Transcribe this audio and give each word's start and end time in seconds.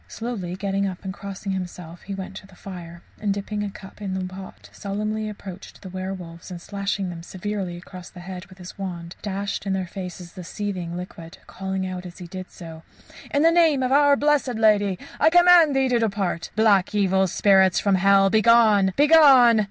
Slowly 0.07 0.55
getting 0.55 0.87
up 0.87 1.03
and 1.05 1.13
crossing 1.13 1.51
himself, 1.51 2.01
he 2.01 2.15
went 2.15 2.35
to 2.37 2.47
the 2.47 2.55
fire, 2.55 3.03
and 3.19 3.31
dipping 3.31 3.63
a 3.63 3.69
cup 3.69 4.01
in 4.01 4.15
the 4.15 4.25
pot, 4.25 4.67
solemnly 4.73 5.29
approached 5.29 5.79
the 5.83 5.89
werwolves, 5.89 6.49
and 6.49 6.59
slashing 6.59 7.11
them 7.11 7.21
severely 7.21 7.77
across 7.77 8.09
the 8.09 8.21
head 8.21 8.47
with 8.47 8.57
his 8.57 8.79
wand, 8.79 9.15
dashed 9.21 9.67
in 9.67 9.73
their 9.73 9.85
faces 9.85 10.33
the 10.33 10.43
seething 10.43 10.97
liquid, 10.97 11.37
calling 11.45 11.85
out 11.85 12.07
as 12.07 12.17
he 12.17 12.25
did 12.25 12.49
so: 12.49 12.81
"In 13.31 13.43
the 13.43 13.51
name 13.51 13.83
of 13.83 13.91
Our 13.91 14.15
Blessed 14.15 14.55
Lady 14.55 14.97
I 15.19 15.29
command 15.29 15.75
thee 15.75 15.87
to 15.89 15.99
depart. 15.99 16.49
Black, 16.55 16.95
evil 16.95 17.27
devils 17.27 17.79
from 17.79 17.93
hell, 17.93 18.31
begone! 18.31 18.93
Begone! 18.95 19.59